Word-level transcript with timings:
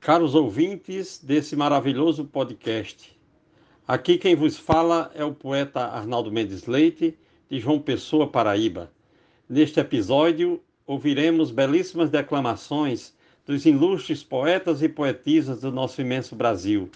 Caros 0.00 0.34
ouvintes 0.34 1.22
desse 1.22 1.54
maravilhoso 1.54 2.24
podcast, 2.24 3.14
aqui 3.86 4.16
quem 4.16 4.34
vos 4.34 4.56
fala 4.56 5.10
é 5.14 5.22
o 5.22 5.34
poeta 5.34 5.80
Arnaldo 5.80 6.32
Mendes 6.32 6.64
Leite, 6.64 7.18
de 7.50 7.60
João 7.60 7.78
Pessoa, 7.78 8.26
Paraíba. 8.26 8.90
Neste 9.46 9.78
episódio, 9.78 10.58
ouviremos 10.86 11.50
belíssimas 11.50 12.08
declamações 12.08 13.14
dos 13.44 13.66
ilustres 13.66 14.24
poetas 14.24 14.80
e 14.80 14.88
poetisas 14.88 15.60
do 15.60 15.70
nosso 15.70 16.00
imenso 16.00 16.34
Brasil, 16.34 16.88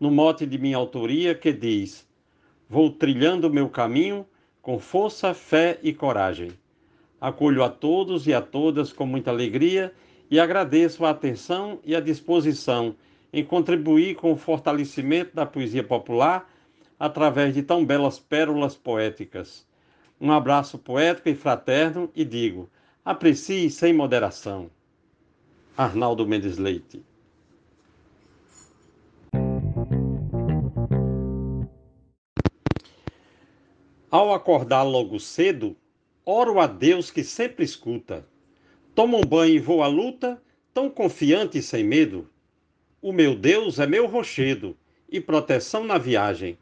no 0.00 0.10
mote 0.10 0.44
de 0.44 0.58
minha 0.58 0.78
autoria 0.78 1.36
que 1.36 1.52
diz: 1.52 2.04
Vou 2.68 2.90
trilhando 2.90 3.48
meu 3.48 3.68
caminho 3.68 4.26
com 4.60 4.80
força, 4.80 5.32
fé 5.32 5.78
e 5.80 5.92
coragem. 5.92 6.50
Acolho 7.20 7.62
a 7.62 7.70
todos 7.70 8.26
e 8.26 8.34
a 8.34 8.42
todas 8.42 8.92
com 8.92 9.06
muita 9.06 9.30
alegria 9.30 9.94
e 10.30 10.38
agradeço 10.38 11.04
a 11.04 11.10
atenção 11.10 11.80
e 11.84 11.94
a 11.94 12.00
disposição 12.00 12.94
em 13.32 13.44
contribuir 13.44 14.16
com 14.16 14.32
o 14.32 14.36
fortalecimento 14.36 15.34
da 15.34 15.46
poesia 15.46 15.82
popular 15.82 16.50
através 16.98 17.54
de 17.54 17.62
tão 17.62 17.84
belas 17.84 18.18
pérolas 18.18 18.74
poéticas. 18.74 19.66
Um 20.20 20.32
abraço 20.32 20.78
poético 20.78 21.28
e 21.28 21.34
fraterno 21.34 22.10
e 22.14 22.24
digo: 22.24 22.68
aprecie 23.04 23.70
sem 23.70 23.92
moderação. 23.92 24.70
Arnaldo 25.76 26.26
Mendes 26.26 26.58
Leite. 26.58 27.02
Ao 34.10 34.32
acordar 34.32 34.82
logo 34.82 35.20
cedo, 35.20 35.76
oro 36.24 36.58
a 36.58 36.66
Deus 36.66 37.10
que 37.10 37.22
sempre 37.22 37.64
escuta 37.64 38.26
Toma 38.98 39.16
um 39.16 39.20
banho 39.20 39.54
e 39.54 39.60
vou 39.60 39.80
à 39.80 39.86
luta, 39.86 40.42
tão 40.74 40.90
confiante 40.90 41.58
e 41.58 41.62
sem 41.62 41.84
medo. 41.84 42.28
O 43.00 43.12
meu 43.12 43.36
Deus 43.36 43.78
é 43.78 43.86
meu 43.86 44.08
rochedo 44.08 44.76
e 45.08 45.20
proteção 45.20 45.84
na 45.84 45.96
viagem. 45.98 46.58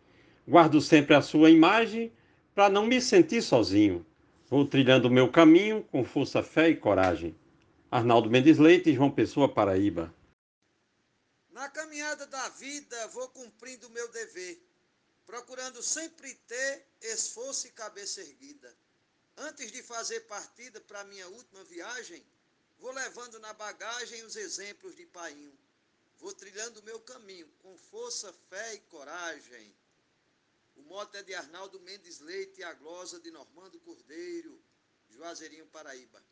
Guardo 0.47 0.79
sempre 0.83 1.15
a 1.15 1.23
sua 1.23 1.49
imagem 1.49 2.13
para 2.55 2.69
não 2.69 2.85
me 2.85 3.01
sentir 3.01 3.41
sozinho. 3.41 4.05
Vou 4.51 4.67
trilhando 4.67 5.09
o 5.09 5.11
meu 5.11 5.33
caminho 5.33 5.83
com 5.91 6.05
força, 6.05 6.43
fé 6.43 6.69
e 6.69 6.77
coragem. 6.77 7.35
Arnaldo 7.91 8.29
Mendes 8.29 8.59
Leite, 8.59 8.93
João 8.93 9.11
Pessoa, 9.11 9.49
Paraíba. 9.49 10.15
Na 11.51 11.71
caminhada 11.71 12.27
da 12.27 12.51
vida 12.51 13.09
vou 13.15 13.31
cumprindo 13.31 13.87
o 13.87 13.93
meu 13.93 14.13
dever, 14.13 14.63
procurando 15.27 15.83
sempre 15.83 16.35
ter 16.47 16.87
esforço 17.01 17.67
e 17.67 17.71
cabeça 17.71 18.21
erguida. 18.21 18.77
Antes 19.39 19.71
de 19.71 19.83
fazer 19.83 20.21
partida 20.21 20.81
para 20.81 21.05
minha 21.05 21.29
última 21.29 21.63
viagem, 21.65 22.25
vou 22.79 22.91
levando 22.91 23.39
na 23.39 23.53
bagagem 23.53 24.25
os 24.25 24.35
exemplos 24.35 24.97
de 24.97 25.05
Painho. 25.07 25.53
Vou 26.19 26.33
trilhando 26.33 26.81
o 26.81 26.83
meu 26.83 26.99
caminho 27.01 27.47
com 27.63 27.77
força, 27.77 28.33
fé 28.49 28.75
e 28.75 28.79
coragem. 28.81 29.75
O 30.75 30.83
mote 30.83 31.19
é 31.19 31.23
de 31.23 31.35
Arnaldo 31.35 31.79
Mendes 31.81 32.21
Leite 32.21 32.61
e 32.61 32.65
a 32.65 32.73
glosa 32.73 33.21
de 33.21 33.31
Normando 33.31 33.79
Cordeiro, 33.81 34.59
Juazeirinho, 35.11 35.67
Paraíba. 35.67 36.23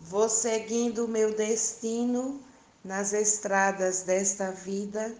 Vou 0.00 0.28
seguindo 0.28 1.06
meu 1.06 1.34
destino 1.36 2.44
nas 2.82 3.12
estradas 3.12 4.02
desta 4.02 4.50
vida, 4.50 5.16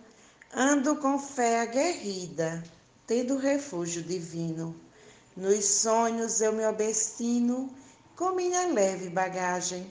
ando 0.53 0.97
com 0.97 1.19
fé 1.19 1.61
aguerrida, 1.61 2.65
tendo 3.07 3.37
refúgio 3.37 4.03
divino. 4.03 4.90
Nos 5.37 5.65
sonhos 5.65 6.41
eu 6.41 6.53
me 6.53 6.67
obstino 6.67 7.71
com 8.17 8.33
minha 8.33 8.67
leve 8.67 9.09
bagagem. 9.09 9.87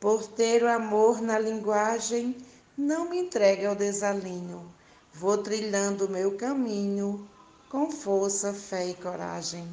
Por 0.00 0.26
ter 0.26 0.62
o 0.64 0.68
amor 0.68 1.22
na 1.22 1.38
linguagem, 1.38 2.36
não 2.76 3.08
me 3.08 3.18
entregue 3.18 3.64
ao 3.64 3.76
desalinho. 3.76 4.66
Vou 5.14 5.38
trilhando 5.38 6.06
o 6.06 6.10
meu 6.10 6.36
caminho 6.36 7.28
com 7.70 7.90
força, 7.90 8.52
fé 8.52 8.88
e 8.88 8.94
coragem. 8.94 9.66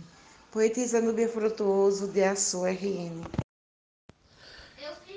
Poetisa 0.52 1.02
Nubia 1.02 1.28
Frutuoso 1.28 2.08
de 2.08 2.24
Açu 2.24 2.64
RN. 2.64 3.26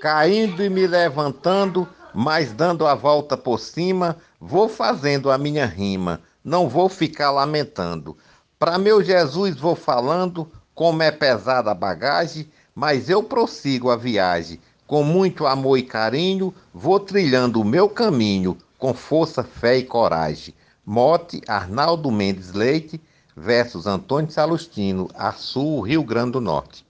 Caindo 0.00 0.62
e 0.62 0.68
me 0.68 0.86
levantando, 0.86 1.88
mas 2.14 2.52
dando 2.52 2.86
a 2.86 2.94
volta 2.94 3.36
por 3.36 3.60
cima, 3.60 4.16
vou 4.40 4.68
fazendo 4.68 5.30
a 5.30 5.38
minha 5.38 5.64
rima, 5.64 6.22
não 6.42 6.68
vou 6.68 6.88
ficar 6.88 7.30
lamentando. 7.30 8.16
Para 8.62 8.78
meu 8.78 9.02
Jesus 9.02 9.56
vou 9.56 9.74
falando, 9.74 10.48
como 10.72 11.02
é 11.02 11.10
pesada 11.10 11.72
a 11.72 11.74
bagagem, 11.74 12.48
mas 12.72 13.10
eu 13.10 13.20
prossigo 13.20 13.90
a 13.90 13.96
viagem. 13.96 14.60
Com 14.86 15.02
muito 15.02 15.48
amor 15.48 15.78
e 15.78 15.82
carinho, 15.82 16.54
vou 16.72 17.00
trilhando 17.00 17.60
o 17.60 17.64
meu 17.64 17.88
caminho, 17.88 18.56
com 18.78 18.94
força, 18.94 19.42
fé 19.42 19.78
e 19.78 19.82
coragem. 19.82 20.54
Mote 20.86 21.42
Arnaldo 21.48 22.08
Mendes 22.12 22.52
Leite 22.52 23.00
versus 23.36 23.84
Antônio 23.84 24.30
Salustino, 24.30 25.10
Açu, 25.12 25.80
Rio 25.80 26.04
Grande 26.04 26.30
do 26.30 26.40
Norte. 26.40 26.86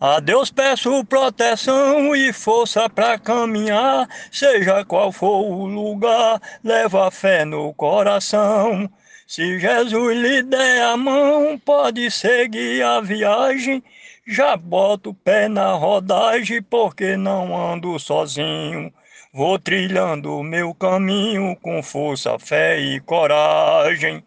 A 0.00 0.20
Deus 0.20 0.50
peço 0.50 1.04
proteção 1.04 2.16
e 2.16 2.32
força 2.32 2.88
para 2.88 3.18
caminhar, 3.18 4.08
seja 4.32 4.86
qual 4.86 5.12
for 5.12 5.44
o 5.44 5.66
lugar, 5.66 6.40
leva 6.64 7.10
fé 7.10 7.44
no 7.44 7.74
coração. 7.74 8.88
Se 9.28 9.58
Jesus 9.60 10.16
lhe 10.16 10.42
der 10.42 10.84
a 10.84 10.96
mão, 10.96 11.60
pode 11.62 12.10
seguir 12.10 12.82
a 12.82 12.98
viagem. 13.02 13.84
Já 14.26 14.56
boto 14.56 15.10
o 15.10 15.14
pé 15.14 15.48
na 15.48 15.74
rodagem, 15.74 16.62
porque 16.62 17.14
não 17.14 17.54
ando 17.54 17.98
sozinho. 17.98 18.90
Vou 19.30 19.58
trilhando 19.58 20.34
o 20.34 20.42
meu 20.42 20.72
caminho 20.72 21.54
com 21.60 21.82
força, 21.82 22.38
fé 22.38 22.80
e 22.80 23.00
coragem. 23.00 24.24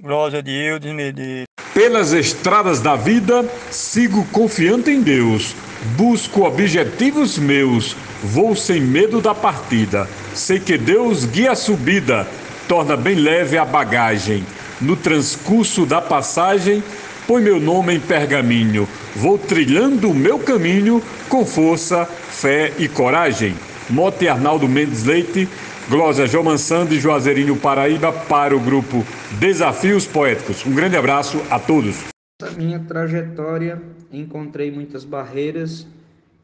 Glória 0.00 0.42
de 0.42 0.50
Eudes 0.50 0.94
Medeiros. 0.94 1.44
Pelas 1.74 2.14
estradas 2.14 2.80
da 2.80 2.96
vida, 2.96 3.44
sigo 3.70 4.24
confiante 4.28 4.90
em 4.90 5.02
Deus. 5.02 5.54
Busco 5.94 6.44
objetivos 6.46 7.36
meus. 7.36 7.92
Vou 8.22 8.56
sem 8.56 8.80
medo 8.80 9.20
da 9.20 9.34
partida. 9.34 10.08
Sei 10.32 10.58
que 10.58 10.78
Deus 10.78 11.26
guia 11.26 11.52
a 11.52 11.54
subida 11.56 12.26
torna 12.72 12.96
bem 12.96 13.16
leve 13.16 13.58
a 13.58 13.66
bagagem. 13.66 14.46
No 14.80 14.96
transcurso 14.96 15.84
da 15.84 16.00
passagem, 16.00 16.82
põe 17.26 17.42
meu 17.42 17.60
nome 17.60 17.92
em 17.92 18.00
pergaminho. 18.00 18.88
Vou 19.14 19.36
trilhando 19.36 20.10
o 20.10 20.14
meu 20.14 20.38
caminho 20.38 21.02
com 21.28 21.44
força, 21.44 22.06
fé 22.06 22.72
e 22.78 22.88
coragem. 22.88 23.54
Mote 23.90 24.26
Arnaldo 24.26 24.66
Mendes 24.66 25.04
Leite, 25.04 25.46
Glória 25.86 26.26
João 26.26 26.44
Mansando 26.44 26.94
e 26.94 26.98
Juazeirinho 26.98 27.56
Paraíba 27.56 28.10
para 28.10 28.56
o 28.56 28.60
grupo 28.60 29.04
Desafios 29.32 30.06
Poéticos. 30.06 30.64
Um 30.64 30.72
grande 30.72 30.96
abraço 30.96 31.42
a 31.50 31.58
todos. 31.58 32.02
Na 32.40 32.52
minha 32.52 32.78
trajetória 32.78 33.82
encontrei 34.10 34.70
muitas 34.70 35.04
barreiras, 35.04 35.86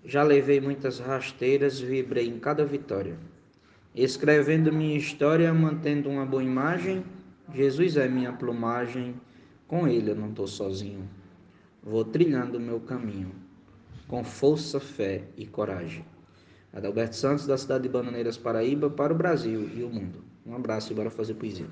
já 0.04 0.22
levei 0.22 0.60
muitas 0.60 1.00
rasteiras, 1.00 1.80
vibrei 1.80 2.28
em 2.28 2.38
cada 2.38 2.66
vitória. 2.66 3.14
Escrevendo 3.98 4.72
minha 4.72 4.96
história, 4.96 5.52
mantendo 5.52 6.08
uma 6.08 6.24
boa 6.24 6.44
imagem, 6.44 7.04
Jesus 7.52 7.96
é 7.96 8.08
minha 8.08 8.32
plumagem, 8.32 9.20
com 9.66 9.88
Ele 9.88 10.12
eu 10.12 10.14
não 10.14 10.28
estou 10.28 10.46
sozinho. 10.46 11.02
Vou 11.82 12.04
trilhando 12.04 12.58
o 12.58 12.60
meu 12.60 12.78
caminho, 12.78 13.32
com 14.06 14.22
força, 14.22 14.78
fé 14.78 15.24
e 15.36 15.44
coragem. 15.44 16.04
Adalberto 16.72 17.16
Santos, 17.16 17.44
da 17.44 17.58
cidade 17.58 17.82
de 17.82 17.88
Bananeiras, 17.88 18.36
Paraíba, 18.36 18.88
para 18.88 19.12
o 19.12 19.16
Brasil 19.16 19.68
e 19.74 19.82
o 19.82 19.90
mundo. 19.90 20.22
Um 20.46 20.54
abraço 20.54 20.92
e 20.92 20.94
bora 20.94 21.10
fazer 21.10 21.34
poesia. 21.34 21.66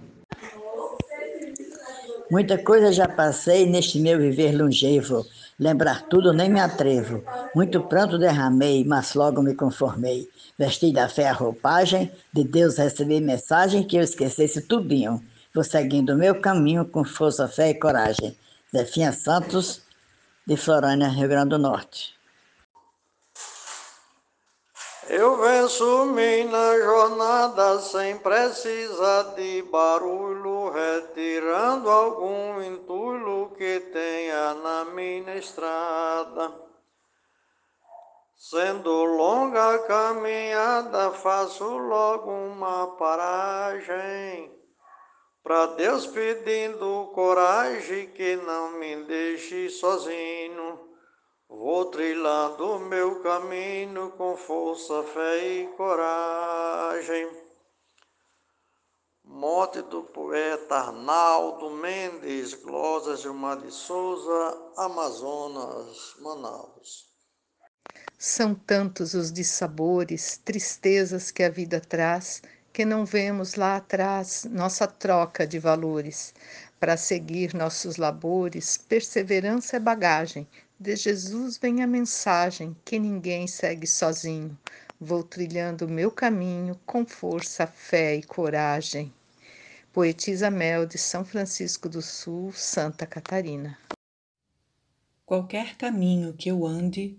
Muita 2.29 2.59
coisa 2.59 2.93
já 2.93 3.07
passei 3.07 3.67
neste 3.67 4.01
meu 4.01 4.19
viver 4.19 4.51
longevo. 4.51 5.25
Lembrar 5.59 6.03
tudo 6.03 6.33
nem 6.33 6.51
me 6.51 6.61
atrevo. 6.61 7.25
Muito 7.55 7.81
pranto 7.81 8.19
derramei, 8.19 8.85
mas 8.85 9.15
logo 9.15 9.43
me 9.43 9.55
conformei. 9.55 10.29
Vesti 10.59 10.93
da 10.93 11.09
fé 11.09 11.29
a 11.29 11.33
roupagem, 11.33 12.11
de 12.33 12.45
Deus 12.45 12.77
recebi 12.77 13.21
mensagem 13.21 13.83
que 13.83 13.97
eu 13.97 14.03
esquecesse 14.03 14.61
tudinho. 14.63 15.23
Vou 15.55 15.65
seguindo 15.65 16.11
o 16.11 16.17
meu 16.17 16.41
caminho 16.41 16.85
com 16.85 17.05
força, 17.05 17.49
fé 17.49 17.71
e 17.71 17.75
coragem. 17.75 18.37
Zefinha 18.71 19.13
Santos, 19.13 19.81
de 20.47 20.57
Florânia, 20.57 21.09
Rio 21.09 21.29
Grande 21.29 21.51
do 21.51 21.59
Norte. 21.59 22.16
Eu 25.09 25.37
venço-me 25.37 26.43
na 26.45 26.79
jornada 26.81 27.79
sem 27.79 28.19
precisar 28.19 29.35
de 29.37 29.63
barulho, 29.63 30.71
retirando 30.71 31.89
algum 31.89 32.61
entulho 32.61 33.53
que 33.57 33.79
tenha 33.93 34.55
na 34.55 34.85
minha 34.87 35.37
estrada. 35.37 36.53
Sendo 38.35 39.05
longa 39.05 39.77
a 39.77 39.79
caminhada, 39.79 41.13
faço 41.13 41.65
logo 41.65 42.29
uma 42.29 42.89
paragem. 42.97 44.53
Para 45.41 45.67
Deus 45.67 46.05
pedindo 46.09 47.13
coragem 47.15 48.09
que 48.09 48.35
não 48.35 48.73
me 48.73 49.05
deixe 49.05 49.71
sozinho. 49.71 50.86
Vou 51.49 51.85
trilhando 51.87 52.81
meu 52.81 53.23
caminho 53.23 54.11
com 54.13 54.37
força, 54.37 55.03
fé 55.05 55.47
e 55.47 55.67
coragem. 55.77 57.31
Morte 59.25 59.81
do 59.83 60.03
poeta 60.03 60.75
Arnaldo 60.75 61.71
Mendes, 61.71 62.55
Glosas 62.55 63.21
Gilmar 63.21 63.61
de 63.61 63.71
Souza, 63.71 64.73
Amazonas, 64.77 66.17
Manaus. 66.21 67.07
São 68.19 68.55
tantos 68.55 69.15
os 69.15 69.31
dissabores, 69.33 70.39
tristezas 70.39 71.31
que 71.31 71.43
a 71.43 71.51
vida 71.51 71.81
traz, 71.81 72.43
que 72.73 72.85
não 72.85 73.05
vemos 73.05 73.55
lá 73.55 73.77
atrás 73.77 74.45
nossa 74.51 74.87
troca 74.87 75.47
de 75.47 75.59
valores. 75.59 76.35
Para 76.81 76.97
seguir 76.97 77.55
nossos 77.55 77.97
labores, 77.97 78.77
perseverança 78.77 79.77
é 79.77 79.81
bagagem. 79.81 80.49
De 80.79 80.95
Jesus 80.95 81.57
vem 81.57 81.83
a 81.83 81.87
mensagem 81.87 82.77
que 82.85 82.99
ninguém 82.99 83.47
segue 83.47 83.87
sozinho. 83.87 84.57
Vou 85.01 85.23
trilhando 85.23 85.87
o 85.87 85.91
meu 85.91 86.11
caminho 86.11 86.79
com 86.85 87.07
força, 87.07 87.67
fé 87.67 88.17
e 88.17 88.23
coragem. 88.23 89.11
Poetisa 89.91 90.51
Mel 90.51 90.85
de 90.85 90.99
São 90.99 91.25
Francisco 91.25 91.89
do 91.89 92.03
Sul, 92.03 92.53
Santa 92.53 93.07
Catarina. 93.07 93.79
Qualquer 95.25 95.77
caminho 95.77 96.35
que 96.35 96.51
eu 96.51 96.67
ande, 96.67 97.17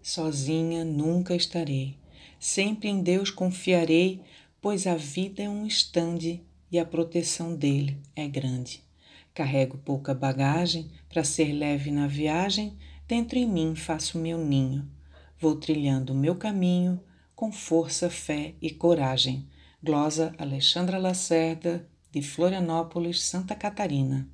sozinha 0.00 0.84
nunca 0.84 1.34
estarei. 1.34 1.98
Sempre 2.38 2.88
em 2.88 3.02
Deus 3.02 3.30
confiarei, 3.30 4.22
pois 4.60 4.86
a 4.86 4.94
vida 4.94 5.42
é 5.42 5.48
um 5.48 5.66
estande 5.66 6.40
e 6.70 6.78
a 6.78 6.84
proteção 6.84 7.56
dele 7.56 8.00
é 8.14 8.28
grande. 8.28 8.80
Carrego 9.34 9.76
pouca 9.78 10.14
bagagem 10.14 10.88
para 11.08 11.24
ser 11.24 11.52
leve 11.52 11.90
na 11.90 12.06
viagem, 12.06 12.78
dentro 13.06 13.38
em 13.38 13.46
mim 13.46 13.74
faço 13.74 14.18
meu 14.18 14.38
ninho. 14.38 14.88
Vou 15.38 15.56
trilhando 15.56 16.12
o 16.12 16.16
meu 16.16 16.36
caminho 16.36 17.02
com 17.34 17.50
força, 17.50 18.08
fé 18.08 18.54
e 18.62 18.70
coragem. 18.70 19.48
Glosa 19.82 20.32
Alexandra 20.38 20.98
Lacerda, 20.98 21.88
de 22.12 22.22
Florianópolis, 22.22 23.24
Santa 23.24 23.54
Catarina. 23.56 24.28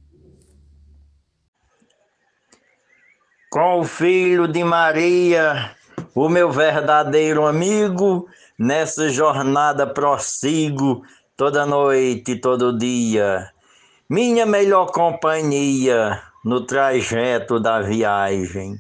Com 3.51 3.81
o 3.81 3.85
filho 3.85 4.47
de 4.47 4.63
Maria, 4.63 5.75
o 6.15 6.29
meu 6.29 6.51
verdadeiro 6.51 7.47
amigo, 7.47 8.29
nessa 8.59 9.09
jornada 9.09 9.87
prossigo 9.87 11.03
toda 11.35 11.65
noite, 11.65 12.37
todo 12.37 12.77
dia. 12.77 13.51
Minha 14.11 14.45
melhor 14.45 14.93
companhia 14.93 16.28
no 16.49 16.63
trajeto 16.63 17.61
da 17.61 17.83
viagem. 17.83 18.79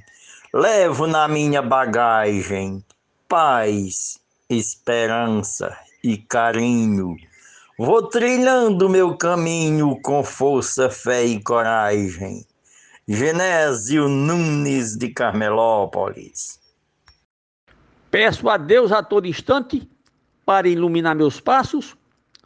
Levo 0.54 1.06
na 1.06 1.28
minha 1.28 1.60
bagagem 1.60 2.82
paz, 3.28 4.18
esperança 4.48 5.76
e 6.02 6.16
carinho 6.16 7.14
Vou 7.80 8.02
trilhando 8.02 8.88
meu 8.88 9.16
caminho 9.16 10.00
com 10.02 10.24
força, 10.24 10.90
fé 10.90 11.24
e 11.24 11.40
coragem. 11.40 12.44
Genésio 13.06 14.08
Nunes 14.08 14.96
de 14.96 15.10
Carmelópolis. 15.10 16.58
Peço 18.10 18.48
a 18.48 18.56
Deus 18.56 18.90
a 18.90 19.00
todo 19.00 19.28
instante 19.28 19.88
para 20.44 20.68
iluminar 20.68 21.14
meus 21.14 21.38
passos, 21.38 21.96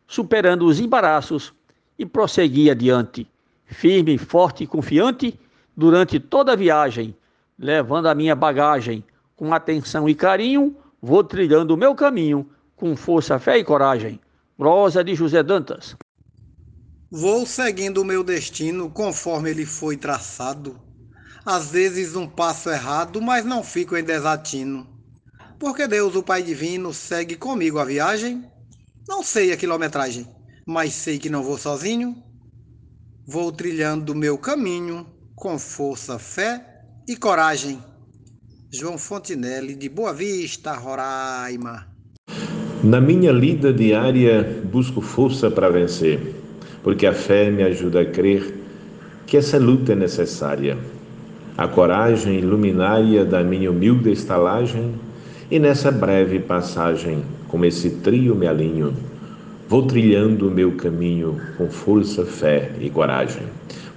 superando 0.06 0.66
os 0.66 0.78
embaraços 0.78 1.54
e 1.98 2.04
prosseguir 2.04 2.70
adiante, 2.70 3.26
firme, 3.72 4.18
forte 4.18 4.64
e 4.64 4.66
confiante 4.66 5.38
durante 5.76 6.20
toda 6.20 6.52
a 6.52 6.56
viagem, 6.56 7.16
levando 7.58 8.06
a 8.06 8.14
minha 8.14 8.34
bagagem 8.34 9.04
com 9.36 9.52
atenção 9.52 10.08
e 10.08 10.14
carinho, 10.14 10.76
vou 11.00 11.24
trilhando 11.24 11.74
o 11.74 11.76
meu 11.76 11.94
caminho 11.94 12.48
com 12.76 12.94
força, 12.96 13.38
fé 13.38 13.58
e 13.58 13.64
coragem. 13.64 14.20
Prosa 14.56 15.02
de 15.02 15.14
José 15.14 15.42
Dantas. 15.42 15.96
Vou 17.10 17.44
seguindo 17.44 17.98
o 17.98 18.04
meu 18.04 18.22
destino 18.22 18.88
conforme 18.90 19.50
ele 19.50 19.66
foi 19.66 19.96
traçado. 19.96 20.80
Às 21.44 21.70
vezes 21.70 22.14
um 22.14 22.28
passo 22.28 22.70
errado, 22.70 23.20
mas 23.20 23.44
não 23.44 23.62
fico 23.64 23.96
em 23.96 24.04
desatino. 24.04 24.86
Porque 25.58 25.86
Deus, 25.86 26.14
o 26.14 26.22
Pai 26.22 26.42
Divino, 26.42 26.94
segue 26.94 27.36
comigo 27.36 27.78
a 27.78 27.84
viagem. 27.84 28.44
Não 29.08 29.22
sei 29.22 29.52
a 29.52 29.56
quilometragem, 29.56 30.28
mas 30.66 30.92
sei 30.94 31.18
que 31.18 31.28
não 31.28 31.42
vou 31.42 31.58
sozinho. 31.58 32.22
Vou 33.24 33.52
trilhando 33.52 34.12
o 34.12 34.16
meu 34.16 34.36
caminho 34.36 35.06
com 35.36 35.56
força, 35.56 36.18
fé 36.18 36.60
e 37.06 37.14
coragem. 37.14 37.78
João 38.68 38.98
Fontinelli, 38.98 39.76
de 39.76 39.88
Boa 39.88 40.12
Vista, 40.12 40.72
Roraima. 40.72 41.86
Na 42.82 43.00
minha 43.00 43.30
lida 43.30 43.72
diária, 43.72 44.60
busco 44.64 45.00
força 45.00 45.48
para 45.48 45.70
vencer, 45.70 46.34
porque 46.82 47.06
a 47.06 47.14
fé 47.14 47.48
me 47.48 47.62
ajuda 47.62 48.00
a 48.00 48.04
crer 48.04 48.54
que 49.24 49.36
essa 49.36 49.56
luta 49.56 49.92
é 49.92 49.96
necessária. 49.96 50.76
A 51.56 51.68
coragem 51.68 52.40
luminária 52.40 53.24
da 53.24 53.44
minha 53.44 53.70
humilde 53.70 54.10
estalagem, 54.10 54.96
e 55.48 55.60
nessa 55.60 55.92
breve 55.92 56.40
passagem, 56.40 57.22
como 57.46 57.64
esse 57.66 57.88
trio 57.88 58.34
me 58.34 58.48
alinho, 58.48 59.11
vou 59.72 59.86
trilhando 59.86 60.48
o 60.48 60.50
meu 60.50 60.76
caminho 60.76 61.40
com 61.56 61.70
força, 61.70 62.26
fé 62.26 62.70
e 62.78 62.90
coragem. 62.90 63.42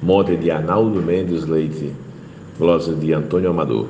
Mote 0.02 0.38
de 0.38 0.50
Arnaldo 0.50 1.02
Mendes 1.02 1.44
Leite, 1.44 1.94
glosa 2.58 2.96
de 2.96 3.12
Antônio 3.12 3.50
Amador. 3.50 3.90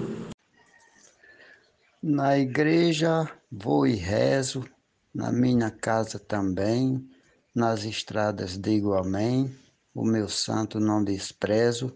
Na 2.01 2.39
igreja 2.39 3.29
vou 3.51 3.85
e 3.85 3.93
rezo 3.93 4.65
na 5.13 5.31
minha 5.31 5.69
casa 5.69 6.17
também, 6.17 7.07
nas 7.53 7.85
estradas 7.85 8.57
digo 8.57 8.95
amém, 8.95 9.55
o 9.93 10.03
meu 10.03 10.27
santo 10.27 10.79
não 10.79 11.03
desprezo, 11.03 11.95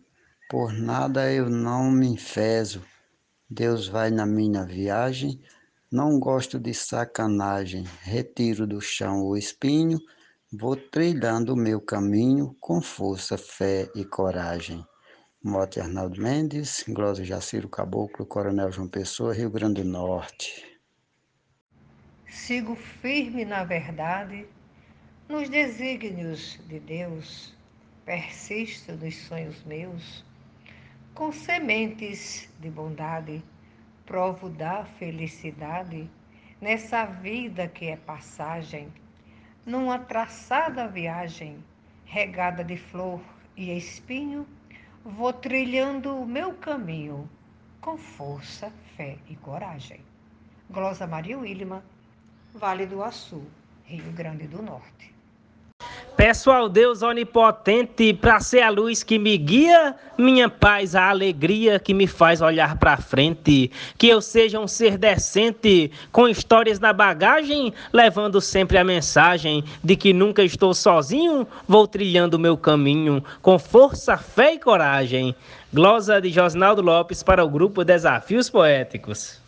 por 0.51 0.71
nada 0.71 1.33
eu 1.33 1.49
não 1.49 1.89
me 1.89 2.09
enfezo. 2.09 2.83
Deus 3.49 3.87
vai 3.87 4.11
na 4.11 4.27
minha 4.27 4.63
viagem, 4.63 5.41
não 5.91 6.19
gosto 6.19 6.59
de 6.59 6.71
sacanagem, 6.71 7.83
retiro 8.03 8.67
do 8.67 8.79
chão 8.79 9.23
o 9.23 9.35
espinho, 9.35 9.99
vou 10.53 10.75
trilhando 10.75 11.53
o 11.53 11.57
meu 11.57 11.81
caminho 11.81 12.55
com 12.59 12.79
força, 12.79 13.37
fé 13.37 13.89
e 13.95 14.05
coragem. 14.05 14.85
Mote 15.43 15.79
Arnaldo 15.79 16.21
Mendes, 16.21 16.83
Glosa 16.87 17.23
Jaciro 17.23 17.67
Caboclo, 17.67 18.25
Coronel 18.25 18.71
João 18.71 18.87
Pessoa, 18.87 19.33
Rio 19.33 19.49
Grande 19.49 19.81
do 19.81 19.89
Norte. 19.89 20.63
Sigo 22.27 22.75
firme 22.75 23.43
na 23.43 23.63
verdade, 23.63 24.45
nos 25.27 25.49
desígnios 25.49 26.59
de 26.67 26.79
Deus, 26.81 27.55
persisto 28.05 28.91
nos 28.91 29.15
sonhos 29.15 29.63
meus, 29.63 30.23
com 31.15 31.31
sementes 31.31 32.47
de 32.59 32.69
bondade, 32.69 33.43
provo 34.09 34.49
da 34.49 34.85
felicidade 34.85 36.09
nessa 36.59 37.05
vida 37.05 37.67
que 37.67 37.85
é 37.85 37.95
passagem, 37.95 38.91
numa 39.63 39.99
traçada 39.99 40.87
viagem, 40.87 41.63
regada 42.05 42.63
de 42.63 42.75
flor 42.75 43.21
e 43.55 43.71
espinho, 43.77 44.47
vou 45.05 45.31
trilhando 45.31 46.17
o 46.17 46.25
meu 46.25 46.55
caminho 46.55 47.29
com 47.79 47.99
força, 47.99 48.73
fé 48.97 49.19
e 49.27 49.35
coragem. 49.35 50.01
Glosa 50.71 51.05
Maria 51.05 51.37
Wilma, 51.37 51.85
Vale 52.55 52.87
do 52.87 53.03
Açu, 53.03 53.43
Rio 53.85 54.11
Grande 54.13 54.47
do 54.47 54.59
Norte. 54.59 55.18
Peço 56.19 56.51
ao 56.51 56.67
Deus 56.67 57.01
onipotente 57.01 58.13
para 58.13 58.41
ser 58.41 58.59
a 58.59 58.69
luz 58.69 59.03
que 59.03 59.17
me 59.17 59.37
guia, 59.37 59.95
minha 60.17 60.49
paz, 60.49 60.93
a 60.93 61.09
alegria 61.09 61.79
que 61.79 61.93
me 61.93 62.07
faz 62.07 62.41
olhar 62.41 62.77
para 62.77 62.97
frente, 62.97 63.71
que 63.97 64.09
eu 64.09 64.19
seja 64.19 64.59
um 64.59 64.67
ser 64.67 64.97
decente, 64.97 65.89
com 66.11 66.27
histórias 66.27 66.77
na 66.77 66.91
bagagem, 66.91 67.73
levando 67.93 68.41
sempre 68.41 68.77
a 68.77 68.83
mensagem 68.83 69.63
de 69.81 69.95
que 69.95 70.11
nunca 70.11 70.43
estou 70.43 70.73
sozinho, 70.73 71.47
vou 71.65 71.87
trilhando 71.87 72.37
meu 72.37 72.57
caminho 72.57 73.23
com 73.41 73.57
força, 73.57 74.17
fé 74.17 74.55
e 74.55 74.59
coragem. 74.59 75.33
Glosa 75.73 76.19
de 76.19 76.29
Josnaldo 76.31 76.81
Lopes 76.81 77.23
para 77.23 77.45
o 77.45 77.49
grupo 77.49 77.85
Desafios 77.85 78.49
Poéticos. 78.49 79.39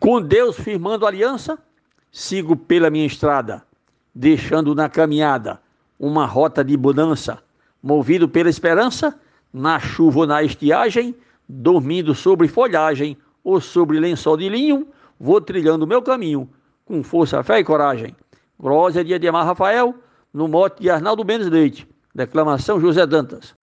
Com 0.00 0.22
Deus 0.22 0.56
firmando 0.56 1.06
aliança, 1.06 1.58
sigo 2.10 2.56
pela 2.56 2.88
minha 2.88 3.04
estrada, 3.04 3.62
deixando 4.14 4.74
na 4.74 4.88
caminhada 4.88 5.60
uma 6.02 6.26
rota 6.26 6.64
de 6.64 6.76
mudança, 6.76 7.38
movido 7.80 8.28
pela 8.28 8.50
esperança, 8.50 9.16
na 9.52 9.78
chuva 9.78 10.20
ou 10.20 10.26
na 10.26 10.42
estiagem, 10.42 11.14
dormindo 11.48 12.12
sobre 12.12 12.48
folhagem 12.48 13.16
ou 13.44 13.60
sobre 13.60 14.00
lençol 14.00 14.36
de 14.36 14.48
linho, 14.48 14.88
vou 15.20 15.40
trilhando 15.40 15.86
meu 15.86 16.02
caminho 16.02 16.50
com 16.84 17.04
força, 17.04 17.42
fé 17.44 17.60
e 17.60 17.64
coragem. 17.64 18.16
Glória 18.58 19.04
de 19.04 19.14
Ademar 19.14 19.46
Rafael, 19.46 19.94
no 20.34 20.48
mote 20.48 20.82
de 20.82 20.90
Arnaldo 20.90 21.24
Mendes 21.24 21.48
Leite. 21.48 21.88
Declamação 22.12 22.80
José 22.80 23.06
Dantas. 23.06 23.54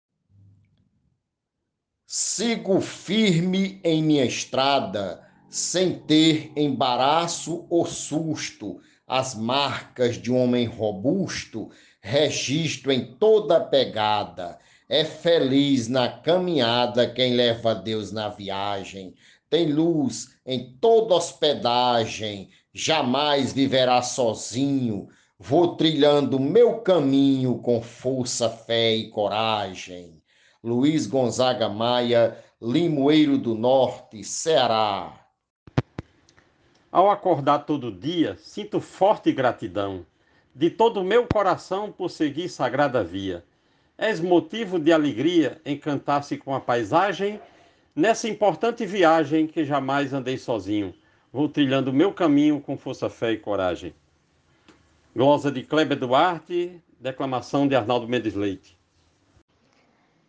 Sigo 2.07 2.79
firme 2.79 3.81
em 3.83 4.01
minha 4.01 4.25
estrada, 4.25 5.21
sem 5.49 5.99
ter 5.99 6.51
embaraço 6.55 7.67
ou 7.69 7.85
susto, 7.85 8.79
as 9.07 9.35
marcas 9.35 10.15
de 10.15 10.31
um 10.31 10.37
homem 10.37 10.65
robusto, 10.65 11.69
registro 12.01 12.91
em 12.91 13.13
toda 13.15 13.59
pegada. 13.59 14.57
É 14.87 15.03
feliz 15.03 15.87
na 15.87 16.09
caminhada 16.09 17.07
quem 17.07 17.33
leva 17.33 17.75
Deus 17.75 18.11
na 18.11 18.29
viagem. 18.29 19.13
Tem 19.49 19.71
luz 19.71 20.35
em 20.45 20.77
toda 20.79 21.15
hospedagem, 21.15 22.49
jamais 22.73 23.53
viverá 23.53 24.01
sozinho. 24.01 25.09
Vou 25.37 25.75
trilhando 25.75 26.39
meu 26.39 26.79
caminho 26.79 27.59
com 27.59 27.81
força, 27.81 28.49
fé 28.49 28.95
e 28.95 29.09
coragem. 29.09 30.21
Luiz 30.63 31.07
Gonzaga 31.07 31.69
Maia, 31.69 32.37
Limoeiro 32.61 33.37
do 33.37 33.55
Norte, 33.55 34.23
Ceará. 34.23 35.25
Ao 36.91 37.09
acordar 37.09 37.59
todo 37.59 37.91
dia, 37.91 38.35
sinto 38.41 38.81
forte 38.81 39.31
gratidão 39.31 40.05
de 40.55 40.69
todo 40.69 41.01
o 41.01 41.03
meu 41.03 41.27
coração 41.27 41.91
por 41.91 42.09
seguir 42.09 42.49
sagrada 42.49 43.03
via. 43.03 43.43
És 43.97 44.19
motivo 44.19 44.79
de 44.79 44.91
alegria 44.91 45.61
encantar-se 45.65 46.37
com 46.37 46.55
a 46.55 46.59
paisagem 46.59 47.39
nessa 47.95 48.27
importante 48.27 48.85
viagem 48.85 49.45
que 49.45 49.65
jamais 49.65 50.13
andei 50.13 50.37
sozinho. 50.37 50.93
Vou 51.31 51.47
trilhando 51.47 51.93
meu 51.93 52.13
caminho 52.13 52.59
com 52.59 52.77
força, 52.77 53.09
fé 53.09 53.33
e 53.33 53.37
coragem. 53.37 53.93
Glosa 55.15 55.51
de 55.51 55.63
Kleber 55.63 55.97
Duarte, 55.97 56.81
declamação 56.99 57.67
de 57.67 57.75
Arnaldo 57.75 58.07
Mendes 58.07 58.35
Leite. 58.35 58.77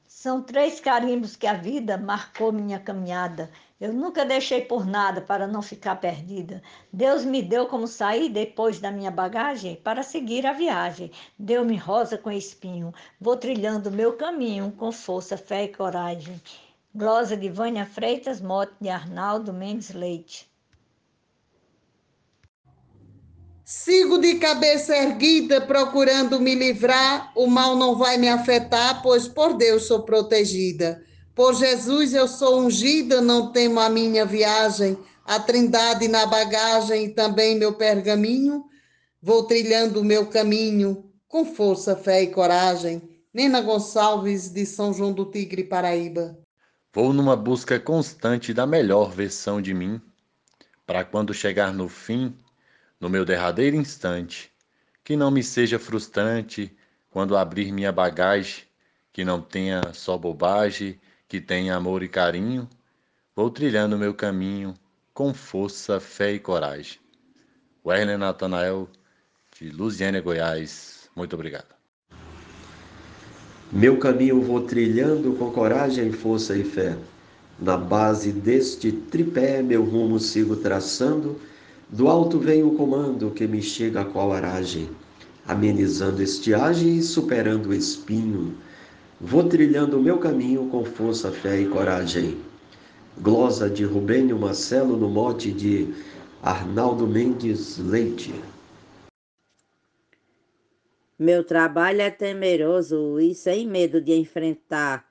São 0.07 0.43
três 0.43 0.81
carimbos 0.81 1.37
que 1.37 1.47
a 1.47 1.55
vida 1.55 1.97
marcou 1.97 2.53
minha 2.53 2.79
caminhada. 2.79 3.51
Eu 3.81 3.95
nunca 3.95 4.27
deixei 4.27 4.61
por 4.61 4.85
nada 4.85 5.23
para 5.23 5.47
não 5.47 5.63
ficar 5.63 5.97
perdida. 5.97 6.63
Deus 6.93 7.25
me 7.25 7.41
deu 7.41 7.67
como 7.67 7.87
sair 7.87 8.29
depois 8.29 8.79
da 8.79 8.91
minha 8.91 9.11
bagagem 9.11 9.77
para 9.77 10.03
seguir 10.03 10.45
a 10.45 10.53
viagem. 10.53 11.11
Deu-me 11.39 11.77
rosa 11.77 12.19
com 12.19 12.31
espinho. 12.31 12.93
Vou 13.19 13.39
trilhando 13.39 13.91
meu 13.91 14.19
caminho 14.19 14.71
com 14.73 14.93
força, 14.93 15.39
fé 15.39 15.65
e 15.65 15.69
coragem. 15.69 16.39
Glosa 16.95 17.35
de 17.35 17.49
Vânia 17.49 17.87
Freitas, 17.87 18.39
mote 18.39 18.75
de 18.79 18.91
Arnaldo 18.91 19.51
Mendes 19.51 19.95
Leite. 19.95 20.51
Sigo 23.65 24.19
de 24.19 24.35
cabeça 24.35 24.95
erguida, 24.95 25.59
procurando 25.61 26.39
me 26.39 26.55
livrar. 26.55 27.33
O 27.35 27.47
mal 27.47 27.77
não 27.77 27.97
vai 27.97 28.19
me 28.19 28.29
afetar, 28.29 29.01
pois 29.01 29.27
por 29.27 29.55
Deus 29.55 29.85
sou 29.85 30.03
protegida. 30.03 31.03
Por 31.41 31.55
Jesus 31.55 32.13
eu 32.13 32.29
sou 32.29 32.61
ungida, 32.61 33.23
não 33.23 33.51
temo 33.51 33.81
a 33.81 33.89
minha 33.89 34.27
viagem. 34.27 34.99
A 35.25 35.41
trindade 35.41 36.07
na 36.07 36.27
bagagem 36.27 37.07
e 37.07 37.09
também 37.09 37.59
meu 37.59 37.73
pergaminho. 37.73 38.67
Vou 39.23 39.45
trilhando 39.45 40.03
o 40.03 40.05
meu 40.05 40.27
caminho 40.27 41.11
com 41.27 41.47
força, 41.47 41.97
fé 41.97 42.25
e 42.25 42.27
coragem. 42.27 43.01
Nena 43.33 43.63
Gonçalves, 43.63 44.51
de 44.51 44.67
São 44.67 44.93
João 44.93 45.15
do 45.15 45.25
Tigre, 45.25 45.65
Paraíba. 45.65 46.39
Vou 46.93 47.11
numa 47.11 47.37
busca 47.37 47.81
constante 47.81 48.53
da 48.53 48.67
melhor 48.67 49.11
versão 49.11 49.63
de 49.63 49.73
mim, 49.73 49.99
para 50.85 51.05
quando 51.05 51.33
chegar 51.33 51.73
no 51.73 51.89
fim 51.89 52.37
no 53.01 53.09
meu 53.09 53.25
derradeiro 53.25 53.77
instante, 53.77 54.53
que 55.03 55.17
não 55.17 55.31
me 55.31 55.43
seja 55.43 55.79
frustrante 55.79 56.71
quando 57.09 57.35
abrir 57.35 57.73
minha 57.73 57.91
bagagem, 57.91 58.65
que 59.11 59.25
não 59.25 59.41
tenha 59.41 59.81
só 59.95 60.19
bobagem, 60.19 61.01
que 61.31 61.41
tenha 61.41 61.77
amor 61.77 62.03
e 62.03 62.09
carinho. 62.09 62.69
Vou 63.37 63.49
trilhando 63.49 63.97
meu 63.97 64.13
caminho 64.13 64.75
com 65.15 65.33
força, 65.33 66.01
fé 66.01 66.33
e 66.33 66.41
coragem. 66.41 66.99
Werner 67.87 68.19
Natanael, 68.19 68.89
de 69.57 69.71
Luziânia, 69.71 70.21
Goiás. 70.21 71.09
Muito 71.15 71.35
obrigado. 71.35 71.73
Meu 73.71 73.97
caminho 73.99 74.43
vou 74.43 74.63
trilhando 74.63 75.35
com 75.35 75.53
coragem, 75.53 76.11
força 76.11 76.57
e 76.57 76.65
fé. 76.65 76.99
Na 77.61 77.77
base 77.77 78.33
deste 78.33 78.91
tripé, 78.91 79.63
meu 79.63 79.85
rumo 79.85 80.19
sigo 80.19 80.57
traçando 80.57 81.41
do 81.89 82.09
alto 82.09 82.41
vem 82.41 82.65
o 82.65 82.73
comando 82.73 83.31
que 83.31 83.47
me 83.47 83.63
chega 83.63 84.05
qual 84.05 84.33
aragem, 84.33 84.91
amenizando 85.47 86.23
estiagem 86.23 86.99
e 86.99 87.03
superando 87.05 87.69
o 87.69 87.75
espinho. 87.75 88.57
Vou 89.23 89.47
trilhando 89.47 89.99
o 89.99 90.03
meu 90.03 90.17
caminho 90.17 90.71
com 90.71 90.83
força, 90.83 91.31
fé 91.31 91.61
e 91.61 91.69
coragem. 91.69 92.41
Glosa 93.19 93.69
de 93.69 93.85
Rubênio 93.85 94.39
Marcelo 94.39 94.97
no 94.97 95.11
mote 95.11 95.53
de 95.53 95.93
Arnaldo 96.43 97.07
Mendes 97.07 97.77
Leite. 97.77 98.33
Meu 101.19 101.45
trabalho 101.45 102.01
é 102.01 102.11
temeroso 102.11 103.21
e 103.21 103.35
sem 103.35 103.67
medo 103.67 104.01
de 104.01 104.15
enfrentar. 104.15 105.05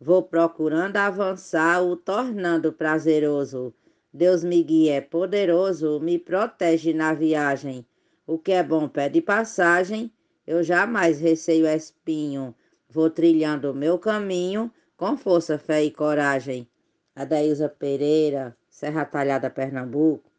Vou 0.00 0.22
procurando 0.22 0.96
avançar, 0.96 1.82
o 1.82 1.96
tornando 1.96 2.72
prazeroso. 2.72 3.74
Deus 4.10 4.42
me 4.42 4.62
guia, 4.62 4.94
é 4.94 5.00
poderoso, 5.02 6.00
me 6.00 6.18
protege 6.18 6.94
na 6.94 7.12
viagem. 7.12 7.84
O 8.26 8.38
que 8.38 8.52
é 8.52 8.62
bom 8.62 8.88
pede 8.88 9.20
passagem, 9.20 10.10
eu 10.46 10.62
jamais 10.62 11.20
receio 11.20 11.66
espinho. 11.66 12.54
Vou 12.90 13.08
trilhando 13.08 13.70
o 13.70 13.74
meu 13.74 13.98
caminho 13.98 14.70
com 14.96 15.16
força, 15.16 15.56
fé 15.56 15.84
e 15.84 15.90
coragem. 15.90 16.68
Adailza 17.14 17.68
Pereira, 17.68 18.56
Serra 18.68 19.04
Talhada, 19.04 19.48
Pernambuco. 19.48 20.30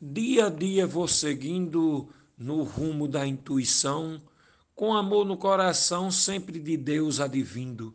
Dia 0.00 0.46
a 0.46 0.50
dia 0.50 0.86
vou 0.86 1.06
seguindo 1.06 2.08
no 2.36 2.62
rumo 2.62 3.06
da 3.06 3.26
intuição, 3.26 4.22
com 4.74 4.94
amor 4.94 5.26
no 5.26 5.36
coração, 5.36 6.10
sempre 6.10 6.58
de 6.60 6.76
Deus 6.76 7.20
advindo. 7.20 7.92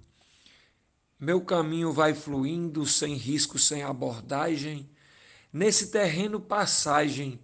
Meu 1.17 1.39
caminho 1.39 1.91
vai 1.93 2.13
fluindo 2.13 2.85
sem 2.85 3.15
risco, 3.15 3.57
sem 3.57 3.81
abordagem. 3.81 4.89
Nesse 5.51 5.89
terreno, 5.89 6.39
passagem. 6.39 7.39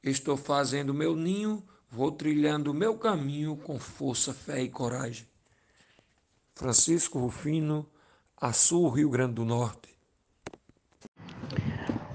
Estou 0.00 0.36
fazendo 0.36 0.94
meu 0.94 1.16
ninho, 1.16 1.66
vou 1.90 2.12
trilhando 2.12 2.74
meu 2.74 2.96
caminho 2.96 3.56
com 3.56 3.78
força, 3.78 4.32
fé 4.32 4.62
e 4.62 4.68
coragem. 4.68 5.26
Francisco 6.54 7.18
Rufino, 7.18 7.86
Açu, 8.40 8.88
Rio 8.88 9.08
Grande 9.08 9.34
do 9.34 9.44
Norte. 9.44 9.88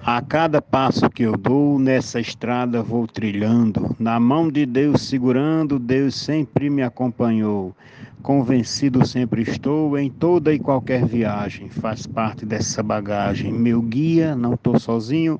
A 0.05 0.21
cada 0.21 0.61
passo 0.61 1.09
que 1.09 1.23
eu 1.23 1.37
dou 1.37 1.79
nessa 1.79 2.19
estrada 2.19 2.83
vou 2.83 3.07
trilhando, 3.07 3.95
na 3.97 4.19
mão 4.19 4.51
de 4.51 4.65
Deus 4.65 5.01
segurando, 5.03 5.79
Deus 5.79 6.15
sempre 6.15 6.69
me 6.69 6.83
acompanhou. 6.83 7.73
Convencido 8.21 9.05
sempre 9.07 9.43
estou 9.43 9.97
em 9.97 10.09
toda 10.09 10.53
e 10.53 10.59
qualquer 10.59 11.05
viagem, 11.05 11.69
faz 11.69 12.05
parte 12.05 12.45
dessa 12.45 12.83
bagagem. 12.83 13.53
Meu 13.53 13.81
guia, 13.81 14.35
não 14.35 14.55
estou 14.55 14.77
sozinho, 14.77 15.39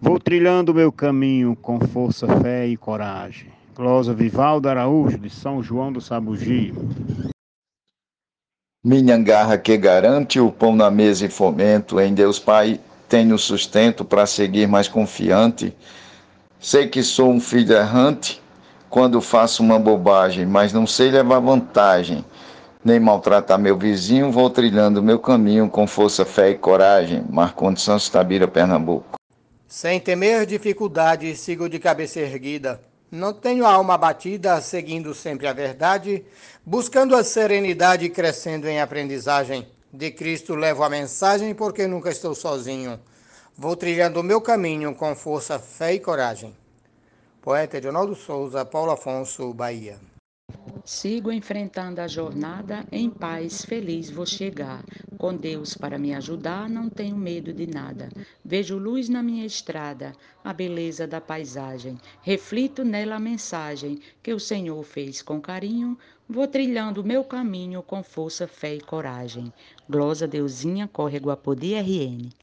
vou 0.00 0.18
trilhando 0.18 0.74
meu 0.74 0.90
caminho 0.90 1.54
com 1.54 1.78
força, 1.80 2.26
fé 2.40 2.66
e 2.66 2.76
coragem. 2.76 3.61
Closa 3.74 4.12
Vivaldo 4.12 4.68
Araújo, 4.68 5.18
de 5.18 5.30
São 5.30 5.62
João 5.62 5.90
do 5.90 6.00
Sabugi. 6.00 6.74
Minha 8.84 9.16
garra 9.16 9.56
que 9.56 9.76
garante 9.78 10.38
o 10.38 10.52
pão 10.52 10.76
na 10.76 10.90
mesa 10.90 11.24
e 11.24 11.28
fomento, 11.30 11.98
em 11.98 12.12
Deus 12.12 12.38
Pai 12.38 12.78
tenho 13.08 13.38
sustento 13.38 14.04
para 14.04 14.26
seguir 14.26 14.68
mais 14.68 14.88
confiante. 14.88 15.74
Sei 16.60 16.86
que 16.86 17.02
sou 17.02 17.30
um 17.30 17.40
filho 17.40 17.74
errante, 17.74 18.42
quando 18.90 19.20
faço 19.22 19.62
uma 19.62 19.78
bobagem, 19.78 20.44
mas 20.44 20.72
não 20.72 20.86
sei 20.86 21.10
levar 21.10 21.40
vantagem, 21.40 22.24
nem 22.84 23.00
maltratar 23.00 23.58
meu 23.58 23.78
vizinho, 23.78 24.30
vou 24.30 24.50
trilhando 24.50 25.02
meu 25.02 25.18
caminho 25.18 25.70
com 25.70 25.86
força, 25.86 26.26
fé 26.26 26.50
e 26.50 26.58
coragem. 26.58 27.24
Marcondes 27.30 27.84
Santos 27.84 28.10
Tabira, 28.10 28.46
Pernambuco. 28.46 29.18
Sem 29.66 29.98
temer 29.98 30.44
dificuldade, 30.44 31.34
sigo 31.34 31.68
de 31.68 31.78
cabeça 31.78 32.20
erguida. 32.20 32.91
Não 33.12 33.34
tenho 33.34 33.66
a 33.66 33.72
alma 33.74 33.92
abatida, 33.92 34.58
seguindo 34.62 35.14
sempre 35.14 35.46
a 35.46 35.52
verdade, 35.52 36.24
buscando 36.64 37.14
a 37.14 37.22
serenidade 37.22 38.06
e 38.06 38.08
crescendo 38.08 38.66
em 38.66 38.80
aprendizagem. 38.80 39.68
De 39.92 40.10
Cristo 40.10 40.54
levo 40.54 40.82
a 40.82 40.88
mensagem, 40.88 41.54
porque 41.54 41.86
nunca 41.86 42.08
estou 42.08 42.34
sozinho. 42.34 42.98
Vou 43.54 43.76
trilhando 43.76 44.18
o 44.18 44.22
meu 44.22 44.40
caminho 44.40 44.94
com 44.94 45.14
força, 45.14 45.58
fé 45.58 45.92
e 45.92 46.00
coragem. 46.00 46.56
Poeta 47.42 47.76
Edionaldo 47.76 48.14
Souza, 48.14 48.64
Paulo 48.64 48.92
Afonso, 48.92 49.52
Bahia. 49.52 49.98
Sigo 50.84 51.30
enfrentando 51.30 52.00
a 52.00 52.08
jornada 52.08 52.84
em 52.90 53.08
paz, 53.08 53.64
feliz 53.64 54.10
vou 54.10 54.26
chegar. 54.26 54.84
Com 55.16 55.36
Deus 55.36 55.76
para 55.76 55.96
me 55.96 56.12
ajudar, 56.12 56.68
não 56.68 56.90
tenho 56.90 57.16
medo 57.16 57.52
de 57.52 57.68
nada. 57.68 58.08
Vejo 58.44 58.78
luz 58.78 59.08
na 59.08 59.22
minha 59.22 59.46
estrada, 59.46 60.12
a 60.42 60.52
beleza 60.52 61.06
da 61.06 61.20
paisagem. 61.20 61.96
Reflito 62.20 62.84
nela 62.84 63.14
a 63.14 63.20
mensagem 63.20 64.00
que 64.20 64.32
o 64.32 64.40
Senhor 64.40 64.82
fez 64.82 65.22
com 65.22 65.40
carinho. 65.40 65.96
Vou 66.28 66.48
trilhando 66.48 67.04
meu 67.04 67.22
caminho 67.22 67.80
com 67.80 68.02
força, 68.02 68.48
fé 68.48 68.74
e 68.74 68.80
coragem. 68.80 69.52
Glosa 69.88 70.26
Deusinha, 70.26 70.88
córrego 70.88 71.30
Apodi 71.30 71.74
RN. 71.74 72.41